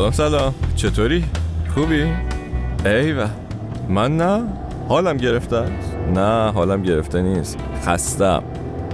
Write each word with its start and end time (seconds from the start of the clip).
سلام 0.00 0.12
سلام. 0.12 0.54
چطوری؟ 0.76 1.24
خوبی؟ 1.74 2.04
ایوه. 2.84 3.26
من 3.88 4.16
نه. 4.16 4.42
حالم 4.88 5.16
گرفته 5.16 5.56
است؟ 5.56 5.94
نه 6.14 6.52
حالم 6.52 6.82
گرفته 6.82 7.22
نیست. 7.22 7.58
خستم. 7.86 8.42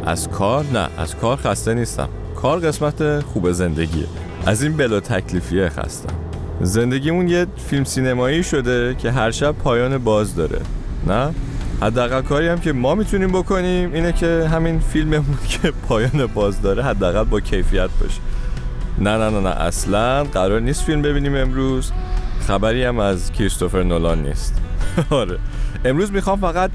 از 0.06 0.28
کار؟ 0.28 0.64
نه 0.72 0.88
از 0.98 1.16
کار 1.16 1.36
خسته 1.36 1.74
نیستم. 1.74 2.08
کار 2.36 2.58
قسمت 2.58 3.20
خوب 3.20 3.52
زندگیه. 3.52 4.06
از 4.46 4.62
این 4.62 4.76
بلا 4.76 5.00
تکلیفیه 5.00 5.68
خستم. 5.68 6.14
زندگیمون 6.60 7.28
یه 7.28 7.46
فیلم 7.56 7.84
سینمایی 7.84 8.42
شده 8.42 8.94
که 8.94 9.10
هر 9.10 9.30
شب 9.30 9.52
پایان 9.52 9.98
باز 9.98 10.36
داره. 10.36 10.60
نه؟ 11.06 11.34
حداقل 11.82 12.22
کاری 12.22 12.48
هم 12.48 12.58
که 12.58 12.72
ما 12.72 12.94
می‌تونیم 12.94 13.32
بکنیم 13.32 13.92
اینه 13.92 14.12
که 14.12 14.48
همین 14.52 14.80
فیلممون 14.80 15.38
که 15.48 15.72
پایان 15.88 16.26
باز 16.34 16.62
داره 16.62 16.82
حداقل 16.82 17.24
با 17.24 17.40
کیفیت 17.40 17.90
باشه. 18.00 18.20
نه 18.98 19.16
نه 19.16 19.30
نه 19.30 19.40
نه. 19.40 19.48
اصلا 19.48 20.24
قرار 20.24 20.60
نیست 20.60 20.82
فیلم 20.84 21.02
ببینیم 21.02 21.34
امروز. 21.36 21.92
خبری 22.46 22.84
هم 22.84 22.98
از 22.98 23.32
کریستوفر 23.32 23.82
نولان 23.82 24.22
نیست. 24.22 24.54
آره. 25.10 25.38
امروز 25.84 26.12
می‌خوام 26.12 26.40
فقط 26.40 26.70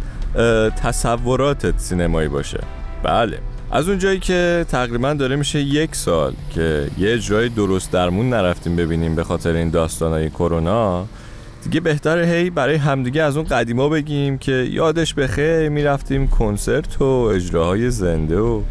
تصوراتت 0.75 1.79
سینمایی 1.79 2.27
باشه. 2.27 2.59
بله. 3.03 3.37
از 3.71 3.89
اون 3.89 3.97
جایی 3.97 4.19
که 4.19 4.65
تقریبا 4.69 5.13
داره 5.13 5.35
میشه 5.35 5.59
یک 5.59 5.95
سال 5.95 6.33
که 6.49 6.87
یه 6.97 7.19
جای 7.19 7.49
درست 7.49 7.91
درمون 7.91 8.29
نرفتیم 8.29 8.75
ببینیم 8.75 9.15
به 9.15 9.23
خاطر 9.23 9.53
این 9.53 9.69
داستانهای 9.69 10.29
کرونا 10.29 11.05
دیگه 11.63 11.79
بهتره 11.79 12.25
هی 12.25 12.49
برای 12.49 12.75
همدیگه 12.75 13.23
از 13.23 13.37
اون 13.37 13.45
قدیما 13.45 13.89
بگیم 13.89 14.37
که 14.37 14.51
یادش 14.51 15.13
بخیر 15.13 15.69
می‌رفتیم 15.69 16.27
کنسرت 16.27 17.01
و 17.01 17.05
اجراهای 17.05 17.89
زنده 17.89 18.39
و 18.39 18.61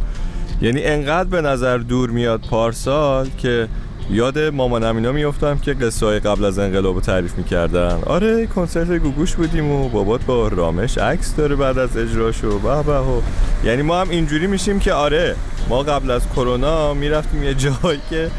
یعنی 0.62 0.82
انقدر 0.82 1.28
به 1.28 1.40
نظر 1.40 1.78
دور 1.78 2.10
میاد 2.10 2.40
پارسال 2.50 3.28
که 3.38 3.68
یاد 4.10 4.38
مامانم 4.38 4.96
اینا 4.96 5.12
میفتم 5.12 5.58
که 5.58 5.74
قصه 5.74 6.06
های 6.06 6.18
قبل 6.18 6.44
از 6.44 6.58
انقلاب 6.58 7.00
تعریف 7.00 7.34
می‌کردن. 7.34 7.98
آره 8.06 8.46
کنسرت 8.46 8.92
گوگوش 8.92 9.34
بودیم 9.34 9.70
و 9.70 9.88
بابات 9.88 10.24
با 10.24 10.48
رامش 10.48 10.98
عکس 10.98 11.36
داره 11.36 11.56
بعد 11.56 11.78
از 11.78 11.96
اجراشو. 11.96 12.58
به 12.58 12.82
به 12.82 12.92
و. 12.92 13.22
یعنی 13.64 13.82
ما 13.82 14.00
هم 14.00 14.10
اینجوری 14.10 14.46
میشیم 14.46 14.78
که 14.78 14.92
آره 14.92 15.36
ما 15.68 15.82
قبل 15.82 16.10
از 16.10 16.22
کرونا 16.36 16.94
می‌رفتیم 16.94 17.42
یه 17.42 17.54
جایی 17.54 18.00
که 18.10 18.30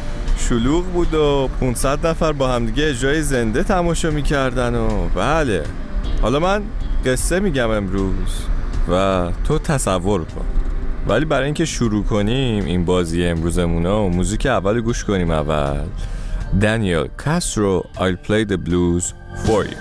شلوغ 0.50 0.86
بود 0.86 1.14
و 1.14 1.50
500 1.60 2.08
نفر 2.08 2.32
با 2.32 2.48
همدیگه 2.48 2.90
اجرای 2.90 3.22
زنده 3.22 3.64
تماشا 3.64 4.10
می‌کردن 4.10 4.76
و 4.76 5.10
بله. 5.16 5.64
حالا 6.22 6.40
من 6.40 6.62
قصه 7.06 7.40
میگم 7.40 7.70
امروز 7.70 8.46
و 8.92 9.28
تو 9.48 9.60
تصور 9.60 10.24
کن. 10.24 10.61
ولی 11.08 11.26
برای 11.26 11.46
اینکه 11.46 11.66
شروع 11.66 12.04
کنیم 12.04 12.66
این 12.66 12.86
بازی 12.86 13.26
امروزمون 13.26 13.86
و 13.86 14.10
موزیک 14.10 14.46
اول 14.46 14.82
گوش 14.82 15.04
کنیم 15.04 15.32
اول. 15.32 15.88
دانیل 16.62 17.08
کاسترو 17.18 17.86
I'll 17.96 18.28
play 18.28 18.44
the 18.44 18.58
blues 18.58 19.14
for 19.46 19.66
you. 19.66 19.78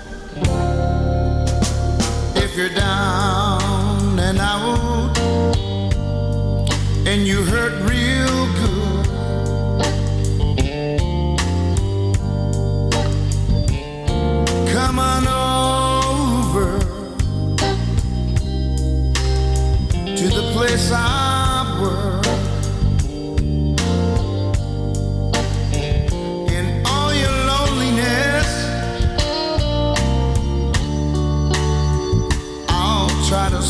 If 2.43 2.51
you're 2.57 2.75
down 2.75 4.19
and 4.27 4.39
out 4.39 5.17
and 7.11 7.19
you 7.29 7.37
hurt 7.51 7.75
real 7.91 8.39
good 8.57 8.70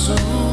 soul. 0.01 0.50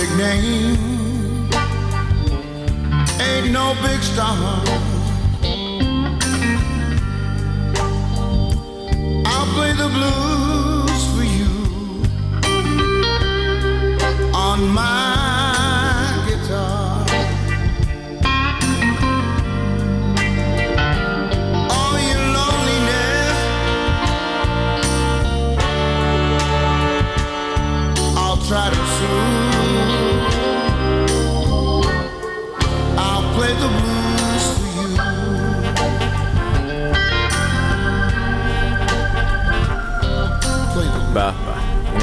big 0.00 0.16
name, 0.16 1.50
ain't 3.20 3.52
no 3.52 3.74
big 3.82 4.02
star. 4.02 4.89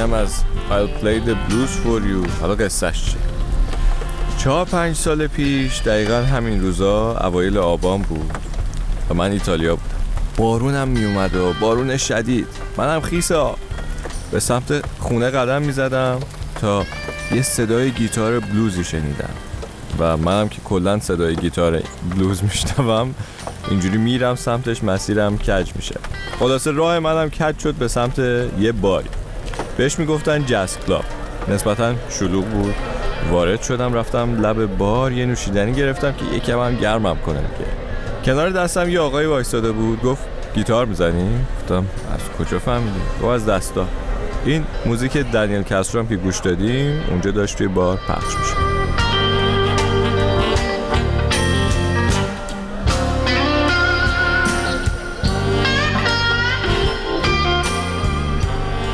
اینم 0.08 0.20
از 0.20 0.44
I'll 0.70 1.04
play 1.04 1.28
the 1.28 1.36
blues 1.50 1.86
for 1.86 2.02
you. 2.02 2.42
حالا 2.42 2.56
قصهش 2.56 3.06
چیه؟ 3.06 3.16
چهار 4.38 4.66
پنج 4.66 4.96
سال 4.96 5.28
پیش 5.28 5.82
دقیقا 5.82 6.18
همین 6.18 6.62
روزا 6.62 7.18
اوایل 7.18 7.58
آبان 7.58 8.02
بود 8.02 8.32
و 9.10 9.14
من 9.14 9.32
ایتالیا 9.32 9.76
بودم. 9.76 9.96
بارونم 10.38 10.88
میومد 10.88 11.36
و 11.36 11.54
بارون 11.54 11.98
شدید. 11.98 12.48
منم 12.78 13.02
خیس 13.02 13.32
آب. 13.32 13.58
به 14.32 14.40
سمت 14.40 14.86
خونه 15.00 15.30
قدم 15.30 15.62
می‌زدم 15.62 16.20
تا 16.62 16.86
یه 17.32 17.42
صدای 17.42 17.92
گیتار 17.92 18.40
بلوزی 18.40 18.84
شنیدم. 18.84 19.34
و 20.00 20.18
منم 20.18 20.50
که 20.50 20.62
کلا 20.62 21.00
صدای 21.00 21.36
گیتار 21.36 21.82
بلوز 22.16 22.44
میشنوم 22.44 23.16
اینجوری 23.70 23.98
میرم 23.98 24.36
سمتش 24.36 24.84
مسیرم 24.84 25.38
کج 25.38 25.72
میشه. 25.76 25.96
خلاصه 26.40 26.72
راه 26.72 27.00
منم 27.00 27.30
کج 27.30 27.60
شد 27.60 27.74
به 27.74 27.88
سمت 27.88 28.20
یه 28.60 28.72
باری. 28.72 29.10
بهش 29.78 30.00
می‌گفتن 30.00 30.46
jazz 30.46 30.80
club 30.80 31.06
نسبتا 31.48 31.94
شلوغ 32.10 32.46
بود. 32.46 32.76
وارد 33.32 33.62
شدم 33.62 33.94
رفتم 33.94 34.46
لب 34.46 34.78
بار 34.78 35.12
یه 35.12 35.26
نوشیدنی 35.26 35.74
گرفتم 35.74 36.12
که 36.12 36.36
یکم 36.36 36.60
هم 36.60 36.76
گرمم 36.76 37.18
کنه 37.26 37.40
دیگه. 37.40 37.70
کنار 38.26 38.50
دستم 38.50 38.90
یه 38.90 39.00
آقایی 39.00 39.26
وایستاده 39.26 39.72
بود. 39.72 40.02
گفت 40.02 40.24
گیتار 40.54 40.86
می‌زنی؟ 40.86 41.30
گفتم 41.62 41.86
از 42.14 42.46
کجا 42.46 42.60
فهمیدی؟ 42.60 43.00
گفت 43.24 43.32
از 43.32 43.46
دستا 43.46 43.88
این 44.46 44.66
موزیک 44.86 45.18
دنیل 45.18 45.64
کسترو 45.64 46.02
هم 46.02 46.08
که 46.08 46.16
گوش 46.16 46.40
دادیم 46.40 47.04
اونجا 47.10 47.32
داشت 47.32 47.58
توی 47.58 47.68
بار 47.68 47.98
پخش 48.08 48.38
میشه 48.40 48.67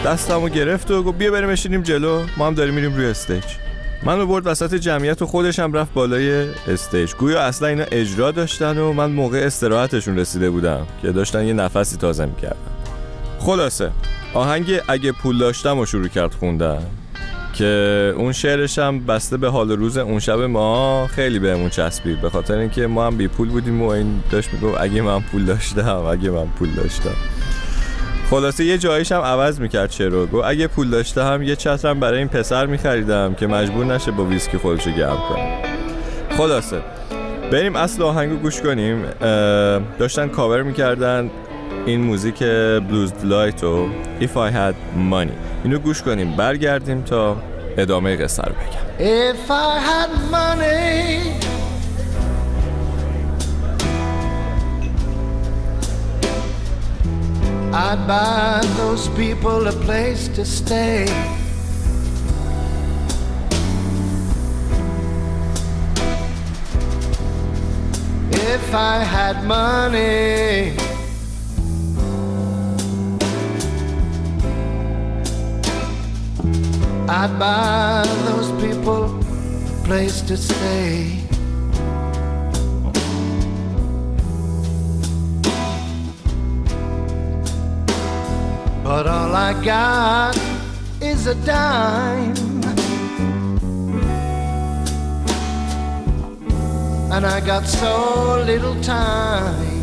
دستمو 0.06 0.50
گرفت 0.50 0.92
و 0.92 1.04
گفت 1.04 1.18
بیا 1.18 1.32
بریم 1.32 1.50
بشینیم 1.50 1.82
جلو. 1.82 2.24
ما 2.38 2.48
هم 2.48 2.54
داریم 2.54 2.74
میریم 2.74 2.96
روی 2.96 3.06
stage. 3.06 3.44
منو 4.04 4.26
برد 4.26 4.48
وسط 4.48 4.76
جمعیت 4.76 5.22
و 5.22 5.26
خودش 5.26 5.60
هم 5.60 5.74
رفت 5.74 5.94
بالای 5.94 6.48
stage. 6.68 7.14
گویا 7.14 7.42
اصلا 7.42 7.68
اینا 7.68 7.84
اجرا 7.92 8.32
داشتن 8.32 8.78
و 8.78 8.94
من 8.94 9.12
موقع 9.12 9.38
استراحتشون 9.38 10.20
رسیده 10.20 10.50
بودم 10.50 10.88
که 11.02 11.12
داشتن 11.12 11.46
یه 11.46 11.54
نفسی 11.54 11.98
تازه 11.98 12.26
می‌کردن. 12.26 12.56
خلاصه 13.40 13.92
آهنگ 14.34 14.80
اگه 14.88 15.12
پول 15.12 15.38
داشتم 15.38 15.80
و 15.80 15.86
شروع 15.86 16.08
کرد 16.08 16.34
خوندن 16.34 16.86
که 17.54 18.14
اون 18.18 18.32
شعرش 18.32 18.80
هم 18.80 19.06
بسته 19.06 19.38
به 19.38 19.50
حال 19.50 19.72
روز 19.72 19.98
اون 19.98 20.20
شب 20.20 20.40
ما 20.42 21.08
خیلی 21.08 21.40
بهمون 21.40 21.70
چسبید. 21.70 22.22
به 22.22 22.30
خاطر 22.30 22.58
اینکه 22.58 22.88
ما 22.88 23.08
هم 23.08 23.18
بی 23.18 23.28
پول 23.28 23.50
بودیم 23.50 23.82
و 23.82 23.88
این 23.88 24.24
داشت 24.32 24.54
می‌گفت 24.54 24.82
اگه 24.82 25.02
من 25.02 25.22
پول 25.22 25.46
داشتم 25.46 26.06
اگه 26.06 26.30
من 26.30 26.48
پول 26.48 26.70
داشتم. 26.70 27.16
خلاصه 28.34 28.66
یه 28.66 28.78
جاییش 28.78 29.12
هم 29.12 29.22
عوض 29.22 29.60
می‌کرد 29.60 29.90
چرا 29.90 30.26
گو 30.26 30.42
اگه 30.46 30.68
پول 30.68 30.90
داشته 30.90 31.24
هم 31.24 31.44
یه 31.44 31.56
چترم 31.56 32.00
برای 32.00 32.18
این 32.20 32.28
پسر 32.28 32.66
میخریدم 32.66 33.34
که 33.34 33.48
مجبور 33.48 33.86
نشه 33.86 34.12
با 34.12 34.26
ویسکی 34.26 34.58
خودشو 34.58 34.92
گرم 34.92 35.18
کنه. 35.30 35.58
خلاصه. 36.38 36.82
بریم 37.52 37.76
اصل 37.76 38.04
آهنگو 38.04 38.36
گوش 38.36 38.62
کنیم. 38.62 39.06
داشتن 40.00 40.28
کاور 40.28 40.64
می‌کردن 40.64 41.30
این 41.86 42.02
موزیک 42.02 42.40
بلوز 42.90 43.14
دلایت 43.14 43.64
و 43.64 43.88
If 44.22 44.34
I 44.36 44.54
Had 44.54 44.76
Money. 45.12 45.64
اینو 45.64 45.80
گوش 45.80 46.02
کنیم. 46.02 46.36
برگردیم 46.36 47.02
تا 47.02 47.38
ادامه 47.78 48.16
قصه 48.16 48.44
رو 48.44 48.52
بگم. 48.52 49.08
If 49.32 49.50
I 49.50 49.80
had 49.90 50.12
money, 50.34 51.43
I'd 57.76 58.08
buy 58.08 58.62
those 58.78 59.10
people 59.10 59.68
a 59.68 59.72
place 59.72 60.28
to 60.36 60.46
stay. 60.46 61.06
If 68.30 68.76
I 68.76 69.00
had 69.00 69.44
money, 69.46 70.78
I'd 77.10 77.40
buy 77.40 78.04
those 78.26 78.52
people 78.62 79.06
a 79.06 79.84
place 79.84 80.22
to 80.22 80.38
stay. 80.38 81.23
But 88.84 89.08
all 89.08 89.34
I 89.34 89.54
got 89.64 90.38
is 91.00 91.26
a 91.28 91.36
dime. 91.46 92.36
And 97.14 97.26
I 97.26 97.40
got 97.40 97.66
so 97.66 98.44
little 98.46 98.76
time. 98.82 99.82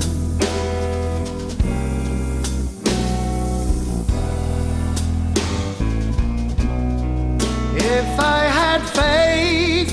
If 7.77 8.21
I 8.21 8.45
had 8.61 8.83
faith, 8.83 9.93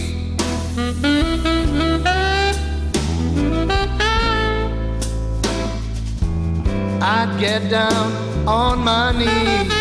I'd 7.02 7.40
get 7.40 7.70
down 7.70 8.27
on 8.48 8.82
my 8.82 9.12
knees. 9.12 9.74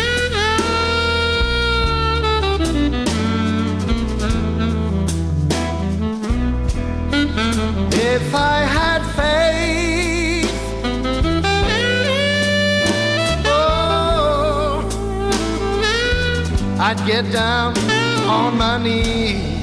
If 7.93 8.35
I 8.35 8.59
had 8.77 9.01
faith, 9.15 10.51
oh, 13.45 14.83
I'd 16.77 17.01
get 17.07 17.31
down 17.31 17.77
on 18.27 18.57
my 18.57 18.77
knees. 18.83 19.56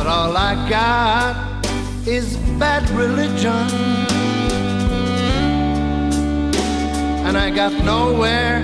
But 0.00 0.06
all 0.06 0.34
I 0.34 0.54
got 0.70 1.66
is 2.08 2.38
bad 2.58 2.88
religion. 2.88 3.68
And 7.26 7.36
I 7.36 7.50
got 7.50 7.74
nowhere, 7.84 8.62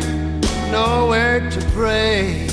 nowhere 0.71 1.51
to 1.51 1.61
pray. 1.73 2.46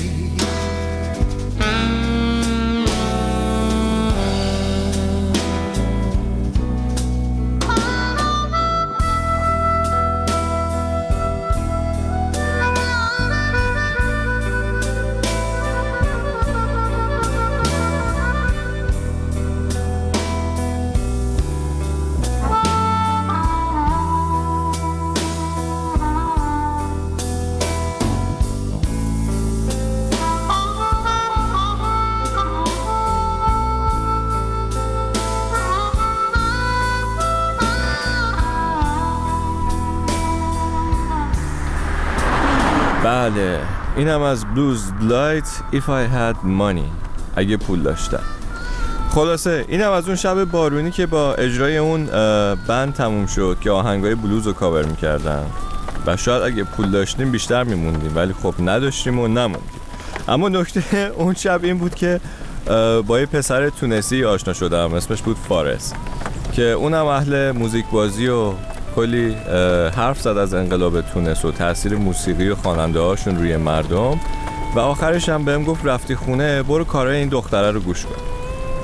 بله. 43.24 43.58
اینم 43.96 44.22
از 44.22 44.44
Blues 44.44 44.92
Delight 45.00 45.48
If 45.72 45.84
I 45.84 46.14
had 46.14 46.36
money. 46.44 46.88
اگه 47.36 47.56
پول 47.56 47.82
داشتم. 47.82 48.20
خلاصه 49.10 49.64
اینم 49.68 49.90
از 49.90 50.06
اون 50.06 50.16
شب 50.16 50.44
بارونی 50.44 50.90
که 50.90 51.06
با 51.06 51.34
اجرای 51.34 51.76
اون 51.76 52.06
بند 52.68 52.94
تموم 52.94 53.26
شد 53.26 53.56
که 53.60 53.70
آهنگای 53.70 54.14
بلوز 54.14 54.46
رو 54.46 54.52
کاور 54.52 54.84
می‌کردن. 54.84 55.46
و 56.06 56.16
شاید 56.16 56.42
اگه 56.42 56.64
پول 56.64 56.90
داشتیم 56.90 57.30
بیشتر 57.30 57.64
میموندیم 57.64 58.16
ولی 58.16 58.32
خب 58.42 58.54
نداشتیم 58.58 59.18
و 59.18 59.28
نموندیم. 59.28 59.80
اما 60.28 60.48
نکته 60.48 60.82
اون 61.18 61.34
شب 61.34 61.60
این 61.64 61.78
بود 61.78 61.94
که 61.94 62.20
با 63.06 63.20
یه 63.20 63.26
پسر 63.26 63.68
تونسی 63.68 64.24
آشنا 64.24 64.52
شدم. 64.52 64.94
اسمش 64.94 65.22
بود 65.22 65.36
فارس. 65.48 65.92
که 66.52 66.62
اونم 66.62 67.06
اهل 67.06 67.50
موزیک 67.50 67.84
بازی 67.92 68.28
و 68.28 68.52
کلی 68.96 69.34
حرف 69.96 70.20
زد 70.20 70.28
از 70.28 70.54
انقلاب 70.54 71.00
تونس 71.00 71.44
و 71.44 71.52
تاثیر 71.52 71.96
موسیقی 71.96 72.48
و 72.48 72.54
خواننده 72.54 73.00
هاشون 73.00 73.36
روی 73.36 73.56
مردم. 73.56 74.20
و 74.74 74.78
آخرش 74.78 75.28
هم 75.28 75.44
بهم 75.44 75.64
گفت 75.64 75.86
رفتی 75.86 76.14
خونه 76.14 76.62
برو 76.62 76.84
کارهای 76.84 77.16
این 77.16 77.28
دختره 77.28 77.70
رو 77.70 77.80
گوش 77.80 78.06
کن. 78.06 78.14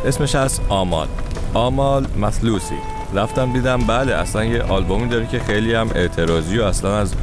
اسمش 0.07 0.35
از 0.35 0.61
آمال. 0.69 1.07
آمال 1.55 2.07
مسلوسی 2.21 2.75
رفتم 3.15 3.53
دیدم 3.53 3.77
بله 3.87 4.15
اصلا 4.15 4.45
یه 4.45 4.63
آلبومی 4.63 5.09
داره 5.09 5.27
که 5.27 5.39
خیلی 5.39 5.75
هم 5.75 5.91
اعتراضی 5.95 6.59
و 6.59 6.63
اصلا 6.63 6.99
از 6.99 7.15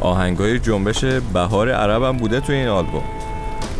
آهنگای 0.00 0.58
جنبش 0.58 1.04
بهار 1.04 1.70
عرب 1.70 2.02
هم 2.02 2.16
بوده 2.16 2.40
تو 2.40 2.52
این 2.52 2.68
آلبوم. 2.68 3.02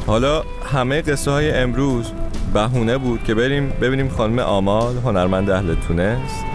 حالا 0.06 0.42
همه 0.72 1.02
قصه 1.02 1.30
های 1.30 1.50
امروز 1.50 2.12
بهونه 2.54 2.98
بود 2.98 3.24
که 3.24 3.34
بریم 3.34 3.72
ببینیم 3.80 4.08
خانم 4.08 4.38
آمال 4.38 4.96
هنرمند 4.96 5.50
اهل 5.50 5.74
تونس. 5.74 6.49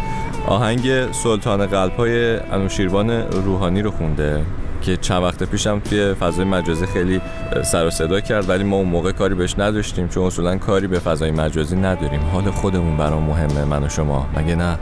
آهنگ 0.48 1.12
سلطان 1.12 1.66
قلب 1.66 1.96
های 1.96 2.38
انوشیروان 2.38 3.12
روحانی 3.32 3.82
رو 3.82 3.92
خونده 3.92 4.46
که 4.82 4.98
چند 4.98 5.24
وقت 5.24 5.44
پیشم 5.44 5.80
توی 5.80 6.14
فضای 6.14 6.46
مجازی 6.46 6.86
خیلی 6.86 7.22
سر 7.64 7.86
و 7.86 7.90
صدا 7.90 8.20
کرد 8.20 8.50
ولی 8.50 8.64
ما 8.64 8.76
اون 8.76 8.90
موقع 8.90 9.12
کاری 9.12 9.36
بهش 9.36 9.56
نداشتیم 9.60 10.08
چون 10.08 10.24
اصولا 10.24 10.58
کاری 10.58 10.88
به 10.88 11.00
فضای 11.00 11.32
مجازی 11.32 11.76
نداریم. 11.76 12.20
حال 12.34 12.52
خودمون 12.52 12.98
برام 12.98 13.24
مهمه 13.24 13.66
من 13.66 13.84
و 13.84 13.90
شما. 13.90 14.28
مگه 14.38 14.56
نه؟ 14.56 14.78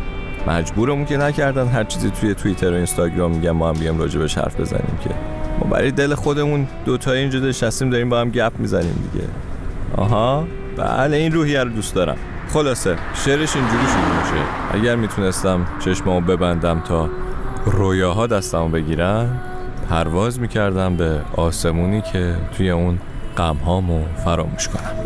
مجبورمون 0.48 1.06
که 1.06 1.18
نکردن 1.18 1.68
هر 1.68 1.84
چیزی 1.84 2.10
توی 2.10 2.34
توییتر 2.34 2.72
و 2.72 2.76
اینستاگرام 2.76 3.32
میگم 3.32 3.52
ما 3.52 3.70
هم 3.70 3.74
بیام 3.74 4.00
راجبش 4.00 4.38
حرف 4.38 4.60
بزنیم 4.60 4.98
که. 5.04 5.10
ما 5.60 5.70
برای 5.70 5.92
دل 5.92 6.16
خودمون 6.16 6.68
دوتایی 6.86 7.22
اینجا 7.22 7.40
نشستیم 7.40 7.90
داریم 7.90 8.10
با 8.10 8.22
هم 8.22 8.30
گپ 8.30 8.52
می‌زنیم 8.60 9.10
دیگه. 9.12 9.26
آها؟ 9.98 10.48
بله 10.78 11.18
این 11.18 11.32
روحیه 11.32 11.64
رو 11.64 11.70
دوست 11.70 11.96
دارم. 11.96 12.18
خلاصه 12.54 12.96
شعرش 13.14 13.56
اینجوری 13.56 13.88
شروع 13.88 14.18
میشه. 14.22 14.44
اگر 14.74 14.96
می‌تونستم 14.96 15.66
چشمامو 15.86 16.22
ببندم 16.22 16.80
تا 16.88 17.10
رویاها 17.66 18.28
دستمو 18.28 18.70
بگیرن 18.70 19.30
پرواز 19.90 20.40
می‌کردم 20.40 20.96
به 20.96 21.20
آسمونی 21.38 22.02
که 22.02 22.36
توی 22.58 22.70
اون 22.70 23.00
غمهامو 23.38 24.04
فراموش 24.26 24.68
کنم. 24.68 25.04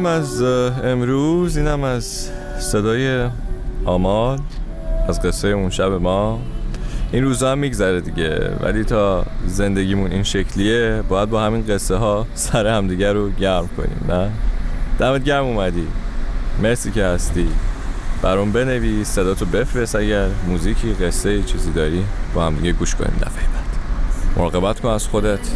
اینم 0.00 0.12
از 0.12 0.42
امروز 0.84 1.56
اینم 1.56 1.84
از 1.84 2.30
صدای 2.58 3.28
آمال 3.84 4.38
از 5.08 5.22
قصه 5.22 5.48
اون 5.48 5.70
شب 5.70 5.92
ما. 5.92 6.40
این 7.12 7.24
روزا 7.24 7.52
هم 7.52 7.58
میگذره 7.58 8.00
دیگه 8.00 8.50
ولی 8.60 8.84
تا 8.84 9.24
زندگیمون 9.46 10.12
این 10.12 10.22
شکلیه 10.22 11.02
باید 11.08 11.30
با 11.30 11.42
همین 11.42 11.66
قصه 11.66 11.96
ها 11.96 12.26
سر 12.34 12.66
همدیگه 12.66 13.12
رو 13.12 13.30
گرم 13.30 13.68
کنیم 13.76 14.04
نه؟ 14.08 14.30
دمت 14.98 15.24
گرم 15.24 15.44
اومدی. 15.44 15.86
مرسی 16.62 16.90
که 16.90 17.04
هستی. 17.04 17.48
برام 18.22 18.52
بنویس 18.52 19.08
صدا 19.08 19.34
تو 19.34 19.44
بفرست 19.44 19.96
اگر 19.96 20.26
موزیکی 20.48 20.92
قصه 20.92 21.42
چیزی 21.42 21.72
داری 21.72 22.04
با 22.34 22.46
هم 22.46 22.54
دیگه 22.54 22.72
گوش 22.72 22.94
کنیم 22.94 23.16
دفعه 23.20 23.42
بعد. 23.42 24.36
مراقبت 24.36 24.80
کن 24.80 24.88
از 24.88 25.06
خودت. 25.06 25.48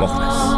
مخلص. 0.00 0.55